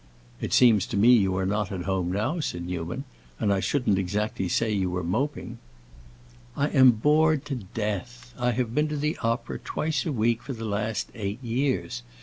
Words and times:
"It 0.41 0.51
seems 0.51 0.87
to 0.87 0.97
me 0.97 1.09
you 1.13 1.37
are 1.37 1.45
not 1.45 1.71
at 1.71 1.83
home 1.83 2.11
now," 2.11 2.39
said 2.39 2.65
Newman, 2.65 3.03
"and 3.39 3.53
I 3.53 3.59
shouldn't 3.59 3.99
exactly 3.99 4.49
say 4.49 4.71
you 4.71 4.89
were 4.89 5.03
moping." 5.03 5.59
"I 6.57 6.69
am 6.69 6.89
bored 6.89 7.45
to 7.45 7.55
death. 7.75 8.33
I 8.35 8.53
have 8.53 8.73
been 8.73 8.87
to 8.87 8.97
the 8.97 9.15
opera 9.21 9.59
twice 9.59 10.03
a 10.07 10.11
week 10.11 10.41
for 10.41 10.53
the 10.53 10.65
last 10.65 11.11
eight 11.13 11.43
years. 11.43 12.01